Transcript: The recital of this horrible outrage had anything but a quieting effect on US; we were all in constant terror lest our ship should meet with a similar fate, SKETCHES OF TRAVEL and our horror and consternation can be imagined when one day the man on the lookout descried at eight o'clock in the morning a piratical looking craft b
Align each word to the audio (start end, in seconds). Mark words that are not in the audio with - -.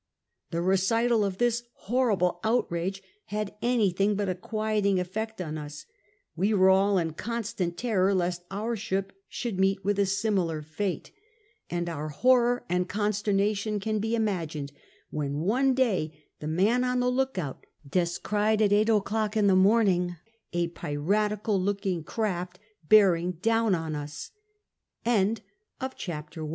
The 0.49 0.63
recital 0.63 1.23
of 1.23 1.37
this 1.37 1.61
horrible 1.73 2.39
outrage 2.43 3.03
had 3.25 3.53
anything 3.61 4.15
but 4.15 4.27
a 4.27 4.33
quieting 4.33 4.99
effect 4.99 5.39
on 5.39 5.59
US; 5.59 5.85
we 6.35 6.55
were 6.55 6.71
all 6.71 6.97
in 6.97 7.13
constant 7.13 7.77
terror 7.77 8.11
lest 8.15 8.41
our 8.49 8.75
ship 8.75 9.13
should 9.29 9.59
meet 9.59 9.85
with 9.85 9.99
a 9.99 10.07
similar 10.07 10.63
fate, 10.63 11.11
SKETCHES 11.11 11.17
OF 11.19 11.69
TRAVEL 11.69 11.79
and 11.81 11.89
our 11.89 12.09
horror 12.09 12.65
and 12.67 12.89
consternation 12.89 13.79
can 13.79 13.99
be 13.99 14.15
imagined 14.15 14.71
when 15.11 15.41
one 15.41 15.75
day 15.75 16.11
the 16.39 16.47
man 16.47 16.83
on 16.83 16.99
the 16.99 17.11
lookout 17.11 17.67
descried 17.87 18.59
at 18.63 18.73
eight 18.73 18.89
o'clock 18.89 19.37
in 19.37 19.45
the 19.45 19.55
morning 19.55 20.15
a 20.51 20.67
piratical 20.69 21.61
looking 21.61 22.03
craft 22.03 22.57
b 22.89 23.05